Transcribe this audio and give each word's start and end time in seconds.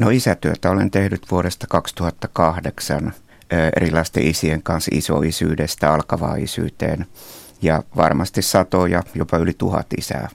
No 0.00 0.10
isätyötä 0.10 0.70
olen 0.70 0.90
tehnyt 0.90 1.30
vuodesta 1.30 1.66
2008 1.66 3.12
erilaisten 3.76 4.22
isien 4.22 4.62
kanssa 4.62 4.90
isoisyydestä 4.94 5.92
alkavaa 5.92 6.36
isyyteen. 6.36 7.06
Ja 7.62 7.82
varmasti 7.96 8.42
satoja, 8.42 9.02
jopa 9.14 9.36
yli 9.36 9.52
tuhat 9.58 9.86
isää 9.98 10.28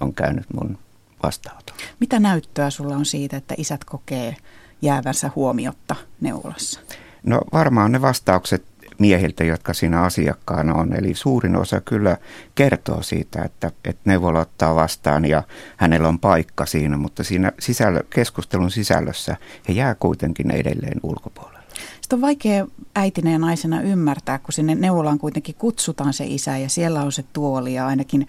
on 0.00 0.14
käynyt 0.14 0.46
mun 0.54 0.78
vastaanotolla. 1.22 1.82
Mitä 2.00 2.20
näyttöä 2.20 2.70
sulla 2.70 2.96
on 2.96 3.04
siitä, 3.04 3.36
että 3.36 3.54
isät 3.58 3.84
kokee 3.84 4.36
jäävänsä 4.82 5.30
huomiotta 5.36 5.96
neuvolassa? 6.20 6.80
No 7.22 7.40
varmaan 7.52 7.92
ne 7.92 8.02
vastaukset 8.02 8.64
miehiltä, 8.98 9.44
jotka 9.44 9.74
siinä 9.74 10.02
asiakkaana 10.02 10.74
on. 10.74 10.96
Eli 10.96 11.14
suurin 11.14 11.56
osa 11.56 11.80
kyllä 11.80 12.16
kertoo 12.54 13.02
siitä, 13.02 13.42
että, 13.42 13.70
että 13.84 14.02
neuvola 14.04 14.40
ottaa 14.40 14.74
vastaan 14.74 15.24
ja 15.24 15.42
hänellä 15.76 16.08
on 16.08 16.18
paikka 16.18 16.66
siinä, 16.66 16.96
mutta 16.96 17.24
siinä 17.24 17.52
sisällö, 17.58 18.00
keskustelun 18.10 18.70
sisällössä 18.70 19.36
he 19.68 19.72
jää 19.72 19.94
kuitenkin 19.94 20.50
edelleen 20.50 21.00
ulkopuolelle. 21.02 21.64
Sitä 22.00 22.16
on 22.16 22.22
vaikea 22.22 22.66
äitinä 22.96 23.30
ja 23.30 23.38
naisena 23.38 23.80
ymmärtää, 23.80 24.38
kun 24.38 24.52
sinne 24.52 24.74
neuvolaan 24.74 25.18
kuitenkin 25.18 25.54
kutsutaan 25.54 26.12
se 26.12 26.24
isä 26.26 26.58
ja 26.58 26.68
siellä 26.68 27.02
on 27.02 27.12
se 27.12 27.24
tuoli 27.32 27.74
ja 27.74 27.86
ainakin 27.86 28.26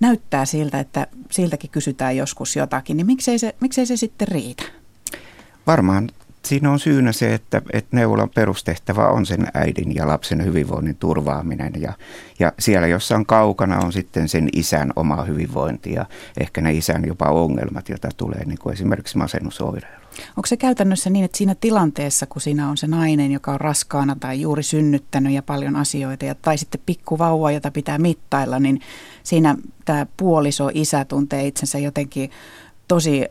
näyttää 0.00 0.44
siltä, 0.44 0.80
että 0.80 1.06
siltäkin 1.30 1.70
kysytään 1.70 2.16
joskus 2.16 2.56
jotakin, 2.56 2.96
niin 2.96 3.06
miksei 3.06 3.38
se, 3.38 3.54
miksei 3.60 3.86
se 3.86 3.96
sitten 3.96 4.28
riitä? 4.28 4.62
Varmaan 5.66 6.08
siinä 6.48 6.70
on 6.70 6.78
syynä 6.78 7.12
se, 7.12 7.34
että, 7.34 7.62
että 7.72 7.96
neuvolan 7.96 8.30
perustehtävä 8.34 9.08
on 9.08 9.26
sen 9.26 9.46
äidin 9.54 9.94
ja 9.94 10.06
lapsen 10.06 10.44
hyvinvoinnin 10.44 10.96
turvaaminen. 10.96 11.72
Ja, 11.78 11.92
ja 12.38 12.52
siellä, 12.58 12.86
jossa 12.86 13.16
on 13.16 13.26
kaukana, 13.26 13.78
on 13.78 13.92
sitten 13.92 14.28
sen 14.28 14.48
isän 14.52 14.92
oma 14.96 15.24
hyvinvointi 15.24 15.92
ja 15.92 16.06
ehkä 16.40 16.60
ne 16.60 16.72
isän 16.72 17.04
jopa 17.06 17.24
ongelmat, 17.24 17.88
joita 17.88 18.08
tulee, 18.16 18.44
niin 18.44 18.58
kuin 18.58 18.72
esimerkiksi 18.72 19.18
masennusoireilu. 19.18 20.06
Onko 20.36 20.46
se 20.46 20.56
käytännössä 20.56 21.10
niin, 21.10 21.24
että 21.24 21.38
siinä 21.38 21.54
tilanteessa, 21.54 22.26
kun 22.26 22.42
siinä 22.42 22.68
on 22.68 22.76
se 22.76 22.86
nainen, 22.86 23.32
joka 23.32 23.52
on 23.52 23.60
raskaana 23.60 24.16
tai 24.20 24.40
juuri 24.40 24.62
synnyttänyt 24.62 25.32
ja 25.32 25.42
paljon 25.42 25.76
asioita, 25.76 26.24
ja, 26.24 26.34
tai 26.34 26.58
sitten 26.58 26.80
pikkuvauva, 26.86 27.50
jota 27.50 27.70
pitää 27.70 27.98
mittailla, 27.98 28.58
niin 28.58 28.80
siinä 29.22 29.56
tämä 29.84 30.06
puoliso, 30.16 30.70
isä 30.74 31.04
tuntee 31.04 31.46
itsensä 31.46 31.78
jotenkin 31.78 32.30
tosi 32.88 33.24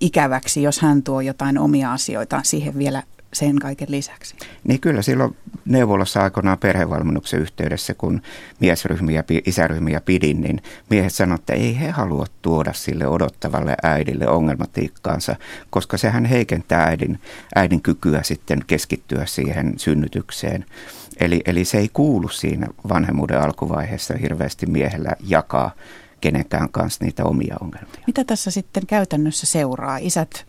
ikäväksi, 0.00 0.62
jos 0.62 0.80
hän 0.80 1.02
tuo 1.02 1.20
jotain 1.20 1.58
omia 1.58 1.92
asioita 1.92 2.40
siihen 2.44 2.78
vielä 2.78 3.02
sen 3.32 3.58
kaiken 3.58 3.90
lisäksi. 3.90 4.36
Niin 4.64 4.80
kyllä 4.80 5.02
silloin 5.02 5.36
neuvolassa 5.64 6.22
aikoinaan 6.22 6.58
perhevalmennuksen 6.58 7.40
yhteydessä, 7.40 7.94
kun 7.94 8.22
miesryhmiä, 8.60 9.24
isäryhmiä 9.46 10.00
pidin, 10.00 10.40
niin 10.40 10.62
miehet 10.90 11.12
sanoivat, 11.12 11.40
että 11.40 11.52
ei 11.52 11.80
he 11.80 11.90
halua 11.90 12.26
tuoda 12.42 12.72
sille 12.72 13.06
odottavalle 13.06 13.74
äidille 13.82 14.28
ongelmatiikkaansa, 14.28 15.36
koska 15.70 15.96
sehän 15.96 16.24
heikentää 16.24 16.84
äidin, 16.84 17.20
äidin 17.54 17.82
kykyä 17.82 18.22
sitten 18.22 18.64
keskittyä 18.66 19.26
siihen 19.26 19.74
synnytykseen. 19.76 20.64
Eli, 21.20 21.40
eli 21.46 21.64
se 21.64 21.78
ei 21.78 21.88
kuulu 21.92 22.28
siinä 22.28 22.66
vanhemmuuden 22.88 23.40
alkuvaiheessa 23.40 24.14
hirveästi 24.14 24.66
miehellä 24.66 25.10
jakaa 25.20 25.70
kenenkään 26.22 26.68
kanssa 26.68 27.04
niitä 27.04 27.24
omia 27.24 27.56
ongelmia. 27.60 28.04
Mitä 28.06 28.24
tässä 28.24 28.50
sitten 28.50 28.86
käytännössä 28.86 29.46
seuraa? 29.46 29.96
Isät 29.96 30.46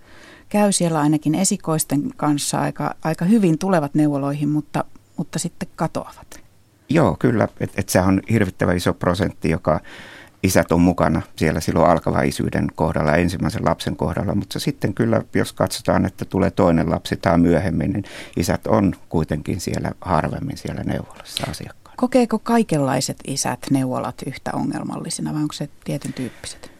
käy 0.49 0.71
siellä 0.71 0.99
ainakin 0.99 1.35
esikoisten 1.35 2.01
kanssa 2.17 2.61
aika, 2.61 2.95
aika 3.03 3.25
hyvin 3.25 3.57
tulevat 3.57 3.93
neuvoloihin, 3.93 4.49
mutta, 4.49 4.83
mutta 5.17 5.39
sitten 5.39 5.69
katoavat. 5.75 6.39
Joo, 6.89 7.15
kyllä. 7.19 7.47
Että 7.59 7.81
et 7.81 7.89
se 7.89 7.99
on 7.99 8.21
hirvittävän 8.29 8.77
iso 8.77 8.93
prosentti, 8.93 9.49
joka 9.49 9.79
isät 10.43 10.71
on 10.71 10.81
mukana 10.81 11.21
siellä 11.35 11.59
silloin 11.59 11.91
alkava 11.91 12.21
isyyden 12.21 12.67
kohdalla, 12.75 13.15
ensimmäisen 13.15 13.65
lapsen 13.65 13.95
kohdalla, 13.95 14.35
mutta 14.35 14.59
sitten 14.59 14.93
kyllä, 14.93 15.21
jos 15.33 15.53
katsotaan, 15.53 16.05
että 16.05 16.25
tulee 16.25 16.51
toinen 16.51 16.89
lapsi 16.89 17.17
tai 17.17 17.37
myöhemmin, 17.37 17.91
niin 17.93 18.03
isät 18.37 18.67
on 18.67 18.95
kuitenkin 19.09 19.61
siellä 19.61 19.91
harvemmin 20.01 20.57
siellä 20.57 20.83
neuvolassa 20.83 21.43
asiakkaana. 21.51 21.82
Kokeeko 21.97 22.39
kaikenlaiset 22.39 23.17
isät 23.27 23.59
neuvolat 23.71 24.21
yhtä 24.27 24.51
ongelmallisina 24.53 25.33
vai 25.33 25.41
onko 25.41 25.53
se 25.53 25.69
tietyn 25.83 26.13
tyyppiset? 26.13 26.71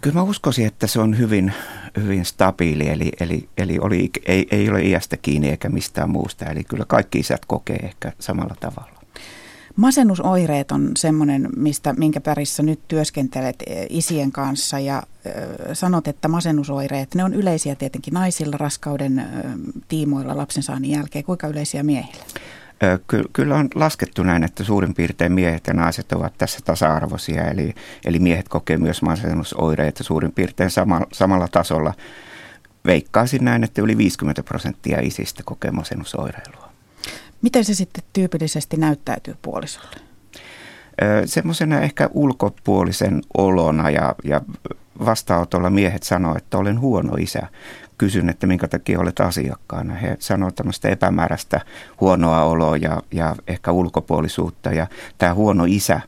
Kyllä 0.00 0.14
mä 0.14 0.22
uskoisin, 0.22 0.66
että 0.66 0.86
se 0.86 1.00
on 1.00 1.18
hyvin, 1.18 1.52
hyvin 1.96 2.24
stabiili, 2.24 2.88
eli, 2.88 3.12
eli, 3.20 3.48
eli 3.58 3.78
oli, 3.78 4.10
ei, 4.26 4.46
ei 4.50 4.70
ole 4.70 4.82
iästä 4.82 5.16
kiinni 5.16 5.48
eikä 5.48 5.68
mistään 5.68 6.10
muusta. 6.10 6.44
Eli 6.44 6.64
kyllä 6.64 6.84
kaikki 6.88 7.18
isät 7.18 7.44
kokee 7.44 7.76
ehkä 7.76 8.12
samalla 8.18 8.54
tavalla. 8.60 9.02
Masennusoireet 9.76 10.72
on 10.72 10.90
semmoinen, 10.96 11.48
mistä, 11.56 11.92
minkä 11.92 12.20
pärissä 12.20 12.62
nyt 12.62 12.80
työskentelet 12.88 13.56
e, 13.66 13.86
isien 13.90 14.32
kanssa 14.32 14.78
ja 14.78 15.02
sanot, 15.72 16.08
että 16.08 16.28
masennusoireet, 16.28 17.14
ne 17.14 17.24
on 17.24 17.34
yleisiä 17.34 17.74
tietenkin 17.74 18.14
naisilla 18.14 18.56
raskauden 18.56 19.26
tiimoilla 19.88 20.36
lapsensaannin 20.36 20.90
jälkeen. 20.90 21.24
Kuinka 21.24 21.46
yleisiä 21.46 21.82
miehillä? 21.82 22.24
Kyllä 23.32 23.56
on 23.56 23.68
laskettu 23.74 24.22
näin, 24.22 24.44
että 24.44 24.64
suurin 24.64 24.94
piirtein 24.94 25.32
miehet 25.32 25.66
ja 25.66 25.74
naiset 25.74 26.12
ovat 26.12 26.38
tässä 26.38 26.58
tasa-arvoisia, 26.64 27.50
eli, 27.50 27.74
eli 28.04 28.18
miehet 28.18 28.48
kokee 28.48 28.76
myös 28.76 29.02
masennusoireita 29.02 30.04
suurin 30.04 30.32
piirtein 30.32 30.70
sama, 30.70 31.00
samalla 31.12 31.48
tasolla. 31.48 31.94
Veikkaisin 32.86 33.44
näin, 33.44 33.64
että 33.64 33.82
yli 33.82 33.96
50 33.96 34.42
prosenttia 34.42 35.00
isistä 35.00 35.42
kokee 35.46 35.70
masennusoireilua. 35.70 36.72
Miten 37.42 37.64
se 37.64 37.74
sitten 37.74 38.04
tyypillisesti 38.12 38.76
näyttäytyy 38.76 39.34
puolisolle? 39.42 40.11
Semmoisena 41.24 41.80
ehkä 41.80 42.10
ulkopuolisen 42.12 43.22
olona 43.36 43.90
ja, 43.90 44.14
ja 44.24 44.40
vastaanotolla 45.04 45.70
miehet 45.70 46.02
sanoo, 46.02 46.36
että 46.36 46.58
olen 46.58 46.80
huono 46.80 47.14
isä 47.14 47.46
kysyn, 47.98 48.28
että 48.28 48.46
minkä 48.46 48.68
takia 48.68 49.00
olet 49.00 49.20
asiakkaana. 49.20 49.94
He 49.94 50.16
sanovat 50.18 50.54
tämmöistä 50.54 50.88
epämääräistä 50.88 51.60
huonoa 52.00 52.44
oloa 52.44 52.76
ja, 52.76 53.02
ja 53.12 53.36
ehkä 53.46 53.72
ulkopuolisuutta. 53.72 54.70
Ja 54.70 54.86
tämä 55.18 55.34
huono 55.34 55.64
isä 55.68 56.00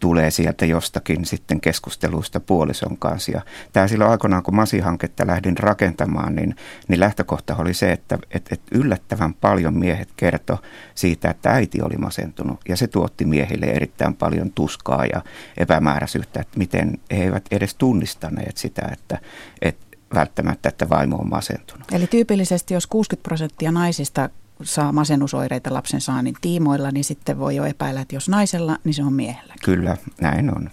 tulee 0.00 0.30
sieltä 0.30 0.66
jostakin 0.66 1.24
sitten 1.24 1.60
keskusteluista 1.60 2.40
puolison 2.40 2.96
kanssa. 2.96 3.32
Ja 3.32 3.42
tämä 3.72 3.88
silloin 3.88 4.10
aikoinaan, 4.10 4.42
kun 4.42 4.54
Masi-hanketta 4.54 5.26
lähdin 5.26 5.58
rakentamaan, 5.58 6.36
niin, 6.36 6.56
niin 6.88 7.00
lähtökohta 7.00 7.56
oli 7.56 7.74
se, 7.74 7.92
että 7.92 8.18
et, 8.30 8.52
et 8.52 8.60
yllättävän 8.70 9.34
paljon 9.34 9.78
miehet 9.78 10.08
kertoi 10.16 10.58
siitä, 10.94 11.30
että 11.30 11.50
äiti 11.50 11.82
oli 11.82 11.96
masentunut. 11.96 12.60
Ja 12.68 12.76
se 12.76 12.86
tuotti 12.86 13.24
miehille 13.24 13.66
erittäin 13.66 14.14
paljon 14.14 14.50
tuskaa 14.52 15.06
ja 15.06 15.22
epämääräisyyttä, 15.56 16.40
että 16.40 16.58
miten 16.58 16.98
he 17.10 17.24
eivät 17.24 17.44
edes 17.50 17.74
tunnistaneet 17.74 18.56
sitä, 18.56 18.88
että, 18.92 19.18
että 19.62 19.84
välttämättä, 20.14 20.68
että 20.68 20.88
vaimo 20.88 21.16
on 21.16 21.28
masentunut. 21.28 21.92
Eli 21.92 22.06
tyypillisesti, 22.06 22.74
jos 22.74 22.86
60 22.86 23.28
prosenttia 23.28 23.72
naisista 23.72 24.30
saa 24.64 24.92
masennusoireita 24.92 25.74
lapsen 25.74 26.00
saannin 26.00 26.34
tiimoilla, 26.40 26.90
niin 26.90 27.04
sitten 27.04 27.38
voi 27.38 27.56
jo 27.56 27.64
epäillä, 27.64 28.00
että 28.00 28.16
jos 28.16 28.28
naisella, 28.28 28.78
niin 28.84 28.94
se 28.94 29.02
on 29.02 29.12
miehellä. 29.12 29.54
Kyllä, 29.64 29.96
näin 30.20 30.56
on. 30.56 30.70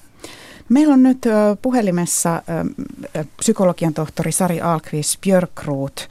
Meillä 0.70 0.94
on 0.94 1.04
nyt 1.04 1.26
puhelimessa 1.62 2.44
psykologian 3.38 3.94
tohtori 3.94 4.32
Sari 4.32 4.62
Alkvist 4.62 5.22
Björkruut. 5.22 6.10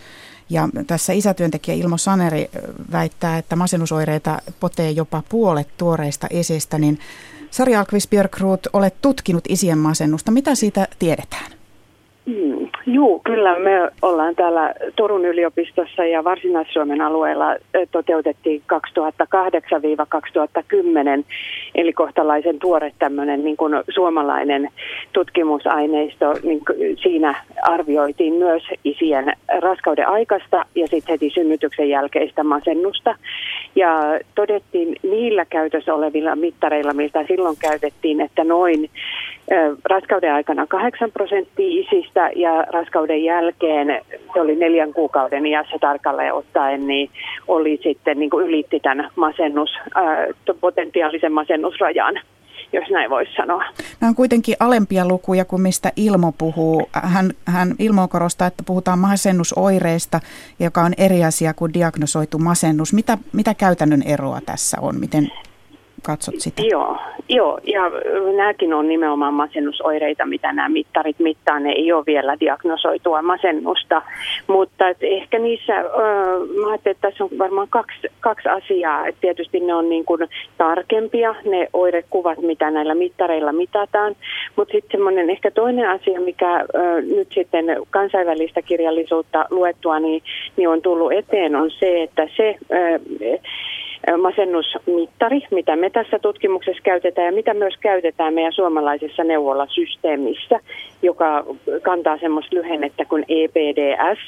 Ja 0.50 0.68
tässä 0.86 1.12
isätyöntekijä 1.12 1.74
Ilmo 1.74 1.98
Saneri 1.98 2.50
väittää, 2.92 3.38
että 3.38 3.56
masennusoireita 3.56 4.42
potee 4.60 4.90
jopa 4.90 5.22
puolet 5.28 5.68
tuoreista 5.76 6.26
esistä. 6.30 6.78
Niin 6.78 6.98
Sari 7.50 7.76
Alkvist 7.76 8.10
Björkruut, 8.10 8.66
olet 8.72 8.94
tutkinut 9.02 9.44
isien 9.48 9.78
masennusta. 9.78 10.30
Mitä 10.30 10.54
siitä 10.54 10.88
tiedetään? 10.98 11.59
Mm, 12.30 12.68
Joo, 12.86 13.20
kyllä 13.24 13.58
me 13.58 13.90
ollaan 14.02 14.34
täällä 14.34 14.74
Turun 14.96 15.24
yliopistossa 15.24 16.04
ja 16.04 16.24
Varsinais-Suomen 16.24 17.00
alueella 17.00 17.56
toteutettiin 17.90 18.62
2008-2010, 18.72 18.76
eli 21.74 21.92
kohtalaisen 21.92 22.58
tuore 22.58 22.92
tämmöinen 22.98 23.44
niin 23.44 23.56
kuin 23.56 23.74
suomalainen 23.88 24.68
tutkimusaineisto. 25.12 26.34
Niin 26.42 26.60
siinä 27.02 27.34
arvioitiin 27.62 28.34
myös 28.34 28.62
isien 28.84 29.32
raskauden 29.58 30.08
aikaista 30.08 30.64
ja 30.74 30.86
sitten 30.86 31.12
heti 31.12 31.30
synnytyksen 31.30 31.88
jälkeistä 31.88 32.44
masennusta. 32.44 33.14
Ja 33.76 34.20
todettiin 34.34 34.96
niillä 35.02 35.44
käytössä 35.44 35.94
olevilla 35.94 36.36
mittareilla, 36.36 36.92
mitä 36.92 37.24
silloin 37.28 37.56
käytettiin, 37.60 38.20
että 38.20 38.44
noin 38.44 38.90
raskauden 39.84 40.32
aikana 40.32 40.66
8 40.66 41.12
prosenttia 41.12 41.80
isistä 41.80 42.30
ja 42.36 42.64
raskauden 42.72 43.24
jälkeen, 43.24 44.00
se 44.34 44.40
oli 44.40 44.56
neljän 44.56 44.92
kuukauden 44.92 45.46
iässä 45.46 45.76
tarkalleen 45.80 46.34
ottaen, 46.34 46.86
niin 46.86 47.10
oli 47.48 47.80
sitten 47.82 48.18
niin 48.18 48.30
kuin 48.30 48.46
ylitti 48.46 48.80
tämän 48.80 49.10
masennus, 49.16 49.70
potentiaalisen 50.60 51.32
masennusrajan 51.60 52.20
jos 52.72 52.90
näin 52.90 53.10
voisi 53.10 53.32
sanoa. 53.36 53.64
Nämä 54.00 54.08
on 54.08 54.14
kuitenkin 54.14 54.56
alempia 54.60 55.08
lukuja 55.08 55.44
kuin 55.44 55.62
mistä 55.62 55.92
Ilmo 55.96 56.32
puhuu. 56.32 56.88
Hän, 56.92 57.30
hän 57.44 57.74
Ilmo 57.78 58.08
korostaa, 58.08 58.46
että 58.46 58.62
puhutaan 58.66 58.98
masennusoireista, 58.98 60.20
joka 60.58 60.82
on 60.82 60.92
eri 60.98 61.24
asia 61.24 61.54
kuin 61.54 61.74
diagnosoitu 61.74 62.38
masennus. 62.38 62.92
Mitä, 62.92 63.18
mitä 63.32 63.54
käytännön 63.54 64.02
eroa 64.02 64.40
tässä 64.46 64.76
on? 64.80 65.00
Miten 65.00 65.30
katsot 66.02 66.34
sitä? 66.38 66.62
Joo, 66.62 66.98
joo, 67.28 67.58
ja 67.64 67.82
nämäkin 68.36 68.74
on 68.74 68.88
nimenomaan 68.88 69.34
masennusoireita, 69.34 70.26
mitä 70.26 70.52
nämä 70.52 70.68
mittarit 70.68 71.18
mittaa. 71.18 71.60
Ne 71.60 71.72
ei 71.72 71.92
ole 71.92 72.06
vielä 72.06 72.36
diagnosoitua 72.40 73.22
masennusta, 73.22 74.02
mutta 74.46 74.88
et 74.88 74.96
ehkä 75.00 75.38
niissä, 75.38 75.76
äh, 75.76 75.84
mä 76.60 76.68
ajattelin, 76.68 76.96
että 76.96 77.08
tässä 77.08 77.24
on 77.24 77.30
varmaan 77.38 77.68
kaksi, 77.70 78.08
kaksi 78.20 78.48
asiaa. 78.48 79.06
Et 79.06 79.16
tietysti 79.20 79.60
ne 79.60 79.74
on 79.74 79.88
niin 79.88 80.04
kuin 80.04 80.20
tarkempia, 80.58 81.34
ne 81.44 81.68
oirekuvat, 81.72 82.38
mitä 82.38 82.70
näillä 82.70 82.94
mittareilla 82.94 83.52
mitataan, 83.52 84.16
mutta 84.56 84.72
sitten 84.72 84.90
semmoinen 84.90 85.30
ehkä 85.30 85.50
toinen 85.50 85.88
asia, 85.88 86.20
mikä 86.20 86.54
äh, 86.54 86.64
nyt 87.16 87.28
sitten 87.34 87.64
kansainvälistä 87.90 88.62
kirjallisuutta 88.62 89.46
luettua, 89.50 90.00
niin, 90.00 90.22
niin 90.56 90.68
on 90.68 90.82
tullut 90.82 91.12
eteen, 91.12 91.56
on 91.56 91.70
se, 91.70 92.02
että 92.02 92.28
se 92.36 92.56
äh, 92.72 93.40
masennusmittari, 94.22 95.40
mitä 95.50 95.76
me 95.76 95.90
tässä 95.90 96.18
tutkimuksessa 96.18 96.82
käytetään 96.82 97.26
ja 97.26 97.32
mitä 97.32 97.54
myös 97.54 97.74
käytetään 97.80 98.34
meidän 98.34 98.52
suomalaisessa 98.52 99.24
neuvolasysteemissä, 99.24 100.60
joka 101.02 101.44
kantaa 101.82 102.18
semmoista 102.18 102.56
lyhennettä 102.56 103.04
kuin 103.04 103.24
EPDS, 103.28 104.18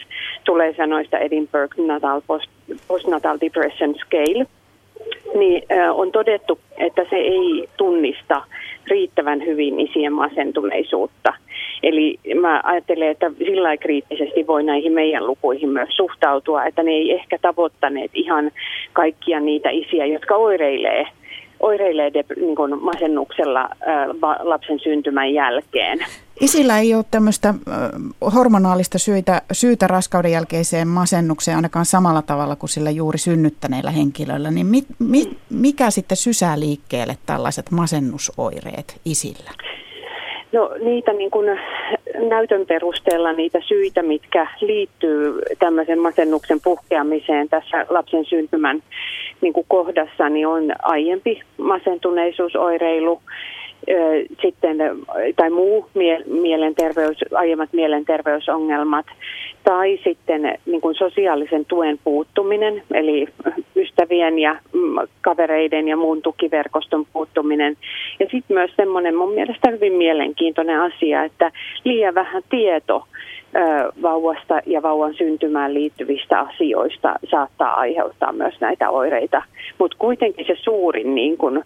tulee 0.45 0.75
sanoista 0.77 1.19
Edinburgh 1.19 1.79
Natal 1.79 2.21
Post, 2.27 2.51
Postnatal 2.89 3.39
Depression 3.41 3.95
Scale, 3.95 4.47
niin 5.35 5.63
on 5.93 6.13
todettu, 6.13 6.59
että 6.79 7.07
se 7.11 7.17
ei 7.17 7.69
tunnista 7.77 8.43
riittävän 8.87 9.45
hyvin 9.47 9.81
isien 9.81 10.13
masentuneisuutta. 10.13 11.35
Eli 11.83 12.19
mä 12.41 12.61
ajattelen, 12.65 13.11
että 13.11 13.31
sillä 13.39 13.77
kriittisesti 13.77 14.47
voi 14.47 14.63
näihin 14.63 14.93
meidän 14.93 15.27
lukuihin 15.27 15.69
myös 15.69 15.89
suhtautua, 15.97 16.65
että 16.65 16.83
ne 16.83 16.91
ei 16.91 17.13
ehkä 17.13 17.39
tavoittaneet 17.43 18.11
ihan 18.15 18.51
kaikkia 18.93 19.41
niitä 19.41 19.71
isiä, 19.71 20.07
jotka 20.07 20.37
oireilee 20.37 21.07
oireilee 21.63 22.11
niin 22.37 22.57
kuin 22.57 22.83
masennuksella 22.83 23.69
lapsen 24.43 24.81
syntymän 24.81 25.35
jälkeen. 25.35 25.99
Isillä 26.41 26.79
ei 26.79 26.95
ole 26.95 27.05
tämmöistä 27.11 27.55
hormonaalista 28.35 28.99
syytä, 28.99 29.43
syytä 29.53 29.87
raskauden 29.87 30.33
jälkeiseen 30.33 30.89
masennukseen 30.89 31.57
ainakaan 31.57 31.85
samalla 31.85 32.23
tavalla 32.23 32.57
kuin 32.57 32.71
sillä 32.71 32.91
juuri 32.91 33.19
synnyttäneillä 33.19 33.91
henkilöillä. 33.91 34.51
Niin 34.51 34.67
mi, 34.67 34.83
mi, 34.99 35.25
mikä 35.51 35.91
sitten 35.91 36.17
sysää 36.17 36.61
liikkeelle 36.61 37.17
tällaiset 37.27 37.71
masennusoireet 37.71 39.01
isillä? 39.05 39.51
No 40.53 40.71
niitä 40.85 41.13
niin 41.13 41.31
kuin 41.31 41.61
näytön 42.29 42.67
perusteella 42.67 43.33
niitä 43.33 43.61
syitä, 43.61 44.03
mitkä 44.03 44.47
liittyy 44.61 45.43
tämmöisen 45.59 45.99
masennuksen 45.99 46.61
puhkeamiseen 46.61 47.49
tässä 47.49 47.87
lapsen 47.89 48.25
syntymän 48.25 48.83
niin 49.41 49.53
kuin 49.53 49.67
kohdassa, 49.69 50.29
niin 50.29 50.47
on 50.47 50.73
aiempi 50.83 51.43
masentuneisuusoireilu, 51.57 53.21
sitten, 54.43 54.77
tai 55.37 55.51
muu 55.51 55.87
mielenterveys, 56.27 57.19
aiemmat 57.35 57.73
mielenterveysongelmat, 57.73 59.07
tai 59.65 59.99
sitten 60.05 60.59
niin 60.67 60.81
kuin 60.81 60.95
sosiaalisen 60.95 61.65
tuen 61.65 61.99
puuttuminen, 62.05 62.83
eli 62.95 63.27
ystävien 63.77 64.39
ja 64.39 64.57
mm, 64.73 64.97
kavereiden 65.21 65.89
ja 65.89 65.97
muun 65.97 66.23
tukiverkoston 66.23 67.07
puuttuminen. 67.13 67.77
Ja 68.21 68.27
sitten 68.31 68.55
myös 68.55 68.71
semmoinen 68.77 69.17
mun 69.17 69.35
mielestä 69.35 69.71
hyvin 69.71 69.93
mielenkiintoinen 69.93 70.81
asia, 70.81 71.25
että 71.25 71.53
liian 71.85 72.15
vähän 72.15 72.43
tieto 72.51 73.05
vauvasta 74.03 74.61
ja 74.67 74.83
vauvan 74.83 75.15
syntymään 75.15 75.75
liittyvistä 75.75 76.41
asioista 76.41 77.15
saattaa 77.31 77.75
aiheuttaa 77.75 78.33
myös 78.33 78.55
näitä 78.61 78.91
oireita. 78.91 79.43
Mutta 79.79 79.97
kuitenkin 79.99 80.47
se 80.47 80.55
suurin, 80.63 81.15
niin 81.15 81.39
kuin 81.39 81.63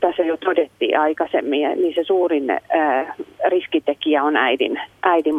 tässä 0.00 0.22
jo 0.22 0.36
todettiin 0.36 0.98
aikaisemmin, 0.98 1.60
niin 1.60 1.94
se 1.94 2.04
suurin 2.04 2.50
ää, 2.50 3.14
riskitekijä 3.48 4.22
on 4.22 4.36
äidin, 4.36 4.80
äidin 5.02 5.34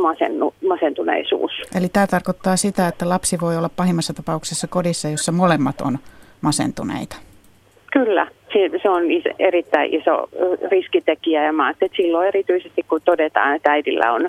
masennu, 0.00 0.54
masentuneisuus. 0.68 1.52
Eli 1.78 1.88
tämä 1.88 2.06
tarkoittaa 2.06 2.56
sitä, 2.56 2.88
että 2.88 3.08
lapsi 3.08 3.40
voi 3.40 3.56
olla 3.56 3.70
pahimmassa 3.76 4.14
tapauksessa 4.14 4.66
kodissa, 4.68 5.08
jossa 5.08 5.32
molemmat 5.32 5.80
on 5.80 5.98
masentuneita. 6.40 7.16
Kyllä, 7.92 8.26
se 8.82 8.90
on 8.90 9.02
erittäin 9.38 9.94
iso 9.94 10.28
riskitekijä 10.70 11.44
ja 11.44 11.52
mä 11.52 11.70
että 11.70 11.86
silloin 11.96 12.28
erityisesti 12.28 12.82
kun 12.88 13.00
todetaan, 13.04 13.56
että 13.56 13.72
äidillä 13.72 14.12
on 14.12 14.28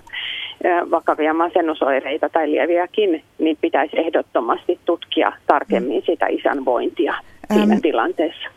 vakavia 0.92 1.34
masennusoireita 1.34 2.30
tai 2.30 2.52
lieviäkin, 2.52 3.24
niin 3.40 3.58
pitäisi 3.62 4.00
ehdottomasti 4.00 4.80
tutkia 4.86 5.32
tarkemmin 5.48 6.04
sitä 6.06 6.28
isän 6.28 6.66
vointia 6.66 7.14
siinä 7.54 7.74
ähm, 7.74 7.82
tilanteessa. 7.82 8.50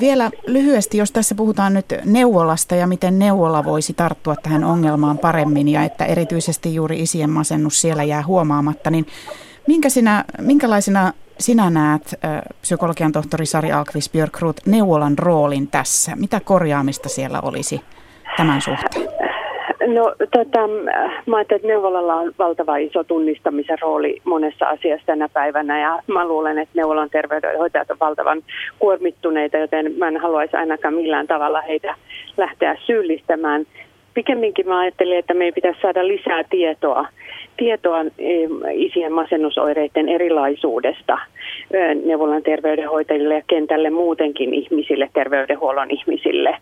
Vielä 0.00 0.30
lyhyesti, 0.46 0.98
jos 0.98 1.12
tässä 1.12 1.34
puhutaan 1.34 1.74
nyt 1.74 1.86
neuvolasta 2.04 2.74
ja 2.74 2.86
miten 2.86 3.18
neuvola 3.18 3.64
voisi 3.64 3.94
tarttua 3.94 4.34
tähän 4.42 4.64
ongelmaan 4.64 5.18
paremmin 5.18 5.68
ja 5.68 5.82
että 5.82 6.04
erityisesti 6.04 6.74
juuri 6.74 7.00
isien 7.00 7.30
masennus 7.30 7.80
siellä 7.80 8.04
jää 8.04 8.22
huomaamatta, 8.26 8.90
niin 8.90 9.06
minkä 9.66 9.88
sinä, 9.88 10.24
minkälaisina 10.40 11.12
sinä 11.38 11.70
näet, 11.70 12.14
psykologian 12.60 13.12
tohtori 13.12 13.46
Sari 13.46 13.72
Alkvis 13.72 14.10
Björkrut, 14.10 14.60
neuvolan 14.66 15.18
roolin 15.18 15.68
tässä? 15.68 16.16
Mitä 16.16 16.40
korjaamista 16.40 17.08
siellä 17.08 17.40
olisi 17.40 17.80
tämän 18.36 18.60
suhteen? 18.62 19.05
No 19.86 20.14
tota, 20.18 20.68
mä 21.26 21.36
ajattelin, 21.36 21.58
että 21.58 21.68
neuvolalla 21.68 22.14
on 22.14 22.32
valtava 22.38 22.76
iso 22.76 23.04
tunnistamisen 23.04 23.78
rooli 23.80 24.20
monessa 24.24 24.66
asiassa 24.66 25.06
tänä 25.06 25.28
päivänä 25.28 25.80
ja 25.80 26.02
mä 26.06 26.28
luulen, 26.28 26.58
että 26.58 26.72
neuvolan 26.74 27.10
terveydenhoitajat 27.10 27.90
on 27.90 27.96
valtavan 28.00 28.42
kuormittuneita, 28.78 29.56
joten 29.56 29.94
mä 29.98 30.08
en 30.08 30.16
haluaisi 30.16 30.56
ainakaan 30.56 30.94
millään 30.94 31.26
tavalla 31.26 31.60
heitä 31.60 31.94
lähteä 32.36 32.76
syyllistämään. 32.86 33.66
Pikemminkin 34.14 34.68
mä 34.68 34.78
ajattelin, 34.78 35.18
että 35.18 35.34
meidän 35.34 35.54
pitäisi 35.54 35.80
saada 35.80 36.06
lisää 36.06 36.44
tietoa 36.50 37.06
tietoa 37.56 38.04
isien 38.72 39.12
masennusoireiden 39.12 40.08
erilaisuudesta 40.08 41.18
neuvolan 42.04 42.42
terveydenhoitajille 42.42 43.34
ja 43.34 43.42
kentälle 43.46 43.90
muutenkin 43.90 44.54
ihmisille, 44.54 45.10
terveydenhuollon 45.14 45.90
ihmisille, 45.90 46.56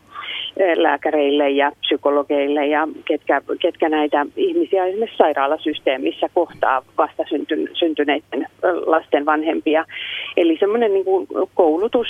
lääkäreille 0.76 1.50
ja 1.50 1.72
psykologeille 1.80 2.66
ja 2.66 2.88
ketkä, 3.04 3.42
ketkä 3.60 3.88
näitä 3.88 4.26
ihmisiä 4.36 4.86
esimerkiksi 4.86 5.16
sairaalasysteemissä 5.16 6.26
kohtaa 6.34 6.82
vasta 6.98 7.24
syntyneiden 7.72 8.46
lasten 8.86 9.26
vanhempia. 9.26 9.84
Eli 10.36 10.56
semmoinen 10.60 10.92
niin 10.92 11.04
kuin 11.04 11.26
koulutus 11.54 12.08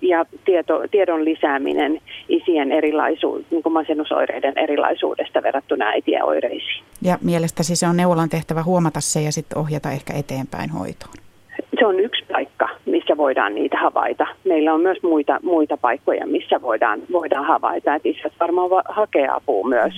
ja 0.00 0.24
tieto, 0.44 0.82
tiedon 0.90 1.24
lisääminen 1.24 2.00
isien 2.28 2.72
erilaisuus, 2.72 3.44
niin 3.50 3.62
kuin 3.62 3.72
masennusoireiden 3.72 4.58
erilaisuudesta 4.58 5.42
verrattuna 5.42 5.86
äitien 5.86 6.24
oireisiin. 6.24 6.84
Ja 7.02 7.18
mielestäsi 7.22 7.76
se 7.76 7.86
on 7.86 7.96
neuvolan 7.96 8.28
tehtävä 8.28 8.62
huomata 8.62 9.00
se 9.00 9.20
ja 9.20 9.32
sitten 9.32 9.58
ohjata 9.58 9.90
ehkä 9.90 10.12
eteenpäin 10.18 10.70
hoitoon. 10.70 11.12
Se 11.78 11.86
on 11.86 12.00
yksi 12.00 12.24
paikka, 12.32 12.68
missä 13.12 13.22
voidaan 13.22 13.54
niitä 13.54 13.76
havaita. 13.78 14.26
Meillä 14.44 14.74
on 14.74 14.80
myös 14.80 15.02
muita, 15.02 15.38
muita 15.42 15.76
paikkoja, 15.76 16.26
missä 16.26 16.62
voidaan, 16.62 17.00
voidaan 17.12 17.44
havaita. 17.44 17.94
Että 17.94 18.08
isät 18.08 18.32
varmaan 18.40 18.70
hakee 18.88 19.28
apua 19.28 19.68
myös 19.68 19.94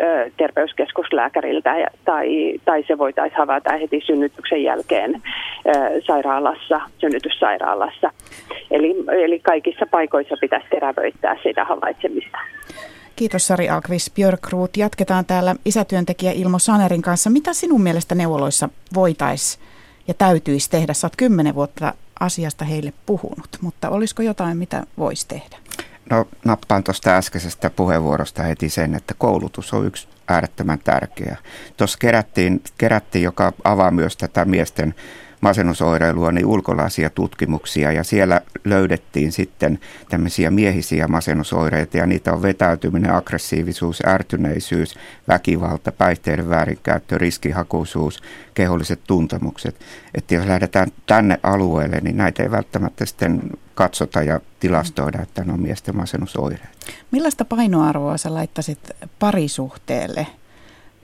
ö, 0.00 0.30
terveyskeskuslääkäriltä 0.36 1.78
ja, 1.78 1.86
tai, 2.04 2.60
tai 2.64 2.84
se 2.86 2.98
voitaisiin 2.98 3.38
havaita 3.38 3.72
heti 3.72 4.00
synnytyksen 4.06 4.62
jälkeen 4.62 5.22
ö, 5.66 5.70
sairaalassa, 6.06 6.80
synnytyssairaalassa. 6.98 8.10
Eli, 8.70 8.94
eli 9.24 9.38
kaikissa 9.38 9.86
paikoissa 9.90 10.36
pitäisi 10.40 10.66
terävöittää 10.70 11.36
sitä 11.42 11.64
havaitsemista. 11.64 12.38
Kiitos 13.16 13.46
Sari 13.46 13.68
Alkvis 13.68 14.10
Björkruut. 14.14 14.76
Jatketaan 14.76 15.24
täällä 15.24 15.54
isätyöntekijä 15.64 16.32
Ilmo 16.32 16.58
Sanerin 16.58 17.02
kanssa. 17.02 17.30
Mitä 17.30 17.52
sinun 17.52 17.82
mielestä 17.82 18.14
neuvoloissa 18.14 18.68
voitaisiin 18.94 19.64
ja 20.08 20.14
täytyisi 20.14 20.70
tehdä? 20.70 20.92
Sä 20.92 21.06
oot 21.06 21.16
kymmenen 21.16 21.54
vuotta 21.54 21.94
asiasta 22.20 22.64
heille 22.64 22.92
puhunut, 23.06 23.58
mutta 23.60 23.90
olisiko 23.90 24.22
jotain, 24.22 24.56
mitä 24.56 24.82
voisi 24.98 25.28
tehdä? 25.28 25.56
No 26.10 26.26
nappaan 26.44 26.84
tuosta 26.84 27.16
äskeisestä 27.16 27.70
puheenvuorosta 27.70 28.42
heti 28.42 28.68
sen, 28.68 28.94
että 28.94 29.14
koulutus 29.18 29.74
on 29.74 29.86
yksi 29.86 30.08
äärettömän 30.28 30.78
tärkeä. 30.78 31.36
Tuossa 31.76 31.98
kerättiin, 31.98 32.62
kerättiin, 32.78 33.24
joka 33.24 33.52
avaa 33.64 33.90
myös 33.90 34.16
tätä 34.16 34.44
miesten 34.44 34.94
masennusoireilua, 35.40 36.32
niin 36.32 36.46
ulkolaisia 36.46 37.10
tutkimuksia 37.10 37.92
ja 37.92 38.04
siellä 38.04 38.40
löydettiin 38.64 39.32
sitten 39.32 39.78
tämmöisiä 40.08 40.50
miehisiä 40.50 41.08
masennusoireita 41.08 41.96
ja 41.96 42.06
niitä 42.06 42.32
on 42.32 42.42
vetäytyminen, 42.42 43.14
aggressiivisuus, 43.14 44.02
ärtyneisyys, 44.06 44.94
väkivalta, 45.28 45.92
päihteiden 45.92 46.50
väärinkäyttö, 46.50 47.18
riskihakuisuus, 47.18 48.22
keholliset 48.54 49.00
tuntemukset. 49.06 49.80
Että 50.14 50.34
jos 50.34 50.46
lähdetään 50.46 50.88
tänne 51.06 51.40
alueelle, 51.42 52.00
niin 52.00 52.16
näitä 52.16 52.42
ei 52.42 52.50
välttämättä 52.50 53.06
sitten 53.06 53.40
katsota 53.74 54.22
ja 54.22 54.40
tilastoida, 54.60 55.22
että 55.22 55.44
ne 55.44 55.52
on 55.52 55.60
miesten 55.60 55.96
masennusoireet. 55.96 56.70
Millaista 57.10 57.44
painoarvoa 57.44 58.16
sä 58.16 58.34
laittasit 58.34 58.90
parisuhteelle? 59.18 60.26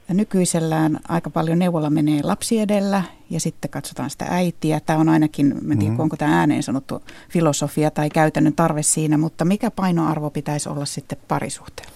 Ja 0.09 0.15
nykyisellään 0.15 1.01
aika 1.09 1.31
paljon 1.31 1.59
neuvola 1.59 1.91
menee 1.91 2.23
lapsi 2.23 2.61
edellä 2.61 3.03
ja 3.31 3.41
sitten 3.41 3.71
katsotaan 3.71 4.11
sitä 4.11 4.27
äitiä. 4.31 4.81
Tämä 4.81 4.99
on 4.99 5.09
ainakin, 5.09 5.55
en 5.73 5.79
tiedä, 5.79 5.95
mm. 5.95 6.01
onko 6.01 6.17
tämä 6.17 6.39
ääneen 6.39 6.63
sanottu 6.63 7.03
filosofia 7.31 7.91
tai 7.91 8.11
käytännön 8.11 8.53
tarve 8.53 8.83
siinä, 8.83 9.19
mutta 9.19 9.45
mikä 9.45 9.71
painoarvo 9.71 10.31
pitäisi 10.31 10.69
olla 10.69 10.85
sitten 10.85 11.19
parisuhteella? 11.29 11.93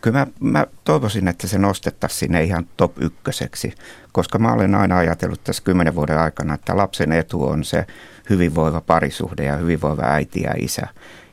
Kyllä 0.00 0.18
mä, 0.18 0.26
mä 0.40 0.66
toivoisin, 0.84 1.28
että 1.28 1.46
se 1.46 1.58
nostettaisiin 1.58 2.18
sinne 2.18 2.42
ihan 2.42 2.66
top 2.76 3.02
ykköseksi, 3.02 3.72
koska 4.12 4.38
mä 4.38 4.52
olen 4.52 4.74
aina 4.74 4.98
ajatellut 4.98 5.44
tässä 5.44 5.62
kymmenen 5.62 5.94
vuoden 5.94 6.18
aikana, 6.18 6.54
että 6.54 6.76
lapsen 6.76 7.12
etu 7.12 7.44
on 7.44 7.64
se 7.64 7.86
hyvinvoiva 8.30 8.80
parisuhde 8.80 9.44
ja 9.44 9.56
hyvinvoiva 9.56 10.02
äiti 10.02 10.42
ja 10.42 10.54
isä. 10.58 10.86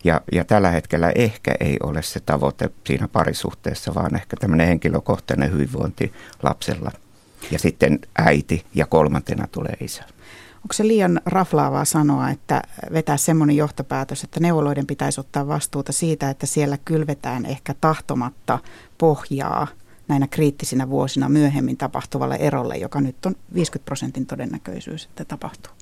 Ja, 0.06 0.22
ja 0.32 0.46
tällä 0.46 0.72
hetkellä 0.72 1.12
ehkä 1.16 1.56
ei 1.60 1.78
ole 1.84 2.02
se 2.02 2.20
tavoite 2.20 2.70
siinä 2.88 3.08
parisuhteessa, 3.08 3.96
vaan 3.96 4.16
ehkä 4.16 4.38
tämmöinen 4.40 4.68
henkilökohtainen 4.68 5.52
hyvinvointi 5.52 6.14
lapsella. 6.44 6.92
Ja 7.52 7.60
sitten 7.60 8.00
äiti 8.18 8.66
ja 8.76 8.86
kolmantena 8.86 9.48
tulee 9.52 9.78
isä. 9.82 10.04
Onko 10.56 10.74
se 10.74 10.88
liian 10.88 11.22
raflaavaa 11.26 11.86
sanoa, 11.86 12.30
että 12.30 12.62
vetää 12.94 13.18
semmoinen 13.18 13.56
johtopäätös, 13.56 14.24
että 14.24 14.40
neuvoloiden 14.40 14.88
pitäisi 14.88 15.20
ottaa 15.20 15.48
vastuuta 15.48 15.92
siitä, 15.92 16.30
että 16.30 16.46
siellä 16.46 16.78
kylvetään 16.86 17.46
ehkä 17.46 17.76
tahtomatta 17.82 18.60
pohjaa 18.98 19.68
näinä 20.08 20.28
kriittisinä 20.28 20.90
vuosina 20.90 21.30
myöhemmin 21.30 21.78
tapahtuvalle 21.78 22.36
erolle, 22.36 22.78
joka 22.78 23.02
nyt 23.02 23.26
on 23.26 23.36
50 23.54 23.86
prosentin 23.86 24.26
todennäköisyys, 24.26 25.06
että 25.06 25.26
tapahtuu? 25.26 25.74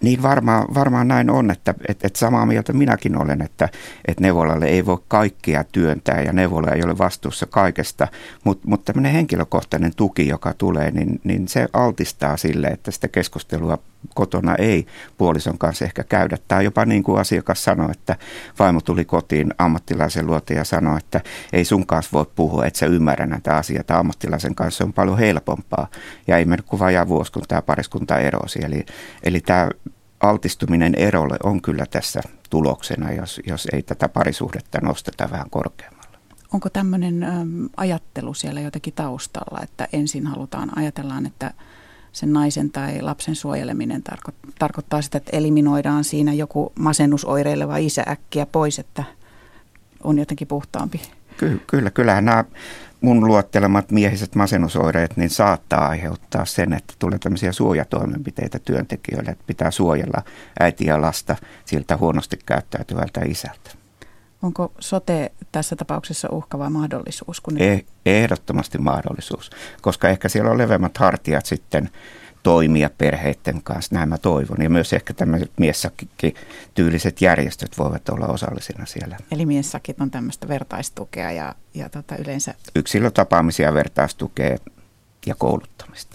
Niin 0.00 0.22
varmaan, 0.22 0.74
varmaan 0.74 1.08
näin 1.08 1.30
on, 1.30 1.50
että, 1.50 1.74
että, 1.88 2.06
että 2.06 2.18
samaa 2.18 2.46
mieltä 2.46 2.72
minäkin 2.72 3.22
olen, 3.22 3.42
että, 3.42 3.68
että 4.08 4.22
neuvolalle 4.22 4.66
ei 4.66 4.86
voi 4.86 4.98
kaikkia 5.08 5.64
työntää 5.64 6.22
ja 6.22 6.32
neuvola 6.32 6.68
ei 6.68 6.84
ole 6.84 6.98
vastuussa 6.98 7.46
kaikesta, 7.46 8.08
mutta, 8.44 8.68
mutta 8.68 8.92
tämmöinen 8.92 9.12
henkilökohtainen 9.12 9.92
tuki, 9.96 10.28
joka 10.28 10.54
tulee, 10.54 10.90
niin, 10.90 11.20
niin 11.24 11.48
se 11.48 11.68
altistaa 11.72 12.36
sille, 12.36 12.66
että 12.66 12.90
sitä 12.90 13.08
keskustelua 13.08 13.78
kotona 14.14 14.54
ei 14.54 14.86
puolison 15.18 15.58
kanssa 15.58 15.84
ehkä 15.84 16.04
käydä. 16.04 16.36
Tai 16.48 16.64
jopa 16.64 16.84
niin 16.84 17.02
kuin 17.02 17.20
asiakas 17.20 17.64
sanoi, 17.64 17.90
että 17.90 18.16
vaimo 18.58 18.80
tuli 18.80 19.04
kotiin 19.04 19.54
ammattilaisen 19.58 20.26
luota 20.26 20.52
ja 20.52 20.64
sanoi, 20.64 20.98
että 20.98 21.20
ei 21.52 21.64
sun 21.64 21.86
kanssa 21.86 22.10
voi 22.12 22.26
puhua, 22.36 22.66
että 22.66 22.78
sä 22.78 22.86
ymmärrä 22.86 23.26
näitä 23.26 23.56
asioita. 23.56 23.98
Ammattilaisen 23.98 24.54
kanssa 24.54 24.84
on 24.84 24.92
paljon 24.92 25.18
helpompaa. 25.18 25.86
Ja 26.26 26.36
ei 26.36 26.44
mennyt 26.44 26.66
kuin 26.66 26.80
vajaa 26.80 27.08
vuosi, 27.08 27.32
kun 27.32 27.42
tämä 27.48 27.62
pariskunta 27.62 28.18
erosi. 28.18 28.64
Eli, 28.64 28.86
eli 29.22 29.40
tämä 29.40 29.68
altistuminen 30.20 30.94
erolle 30.94 31.36
on 31.42 31.62
kyllä 31.62 31.86
tässä 31.90 32.20
tuloksena, 32.50 33.12
jos, 33.12 33.40
jos 33.46 33.68
ei 33.72 33.82
tätä 33.82 34.08
parisuhdetta 34.08 34.78
nosteta 34.82 35.30
vähän 35.30 35.50
korkeammalle. 35.50 36.18
Onko 36.52 36.70
tämmöinen 36.70 37.22
äm, 37.22 37.68
ajattelu 37.76 38.34
siellä 38.34 38.60
jotenkin 38.60 38.94
taustalla, 38.94 39.60
että 39.62 39.88
ensin 39.92 40.26
halutaan, 40.26 40.78
ajatellaan, 40.78 41.26
että 41.26 41.54
sen 42.14 42.32
naisen 42.32 42.70
tai 42.70 43.02
lapsen 43.02 43.34
suojeleminen 43.34 44.02
tarko- 44.02 44.50
tarkoittaa 44.58 45.02
sitä, 45.02 45.18
että 45.18 45.36
eliminoidaan 45.36 46.04
siinä 46.04 46.32
joku 46.32 46.72
masennusoireileva 46.78 47.76
isä 47.76 48.04
äkkiä 48.08 48.46
pois, 48.46 48.78
että 48.78 49.04
on 50.04 50.18
jotenkin 50.18 50.48
puhtaampi. 50.48 51.00
Ky- 51.36 51.60
kyllä, 51.66 51.90
kyllähän 51.90 52.24
nämä 52.24 52.44
mun 53.00 53.26
luottelemat 53.26 53.90
miehiset 53.90 54.34
masennusoireet 54.34 55.16
niin 55.16 55.30
saattaa 55.30 55.88
aiheuttaa 55.88 56.44
sen, 56.44 56.72
että 56.72 56.94
tulee 56.98 57.18
tämmöisiä 57.18 57.52
suojatoimenpiteitä 57.52 58.58
työntekijöille, 58.58 59.30
että 59.30 59.44
pitää 59.46 59.70
suojella 59.70 60.22
äitiä 60.60 60.92
ja 60.92 61.00
lasta 61.00 61.36
siltä 61.64 61.96
huonosti 61.96 62.38
käyttäytyvältä 62.46 63.20
isältä. 63.26 63.83
Onko 64.44 64.72
sote 64.78 65.32
tässä 65.52 65.76
tapauksessa 65.76 66.28
uhka 66.32 66.58
vai 66.58 66.70
mahdollisuus? 66.70 67.40
Kun 67.40 67.62
eh, 67.62 67.84
ehdottomasti 68.06 68.78
mahdollisuus, 68.78 69.50
koska 69.82 70.08
ehkä 70.08 70.28
siellä 70.28 70.50
on 70.50 70.58
leveämmät 70.58 70.98
hartiat 70.98 71.46
sitten 71.46 71.90
toimia 72.42 72.90
perheiden 72.98 73.62
kanssa, 73.62 73.94
näin 73.94 74.08
mä 74.08 74.18
toivon. 74.18 74.62
Ja 74.62 74.70
myös 74.70 74.92
ehkä 74.92 75.14
tämmöiset 75.14 75.50
miessakki 75.58 76.34
tyyliset 76.74 77.20
järjestöt 77.20 77.78
voivat 77.78 78.08
olla 78.08 78.26
osallisina 78.26 78.86
siellä. 78.86 79.16
Eli 79.32 79.46
miessakit 79.46 80.00
on 80.00 80.10
tämmöistä 80.10 80.48
vertaistukea 80.48 81.32
ja, 81.32 81.54
ja 81.74 81.88
tota 81.88 82.16
yleensä... 82.16 82.54
Yksilötapaamisia, 82.76 83.74
vertaistukea 83.74 84.56
ja 85.26 85.34
kouluttamista. 85.34 85.94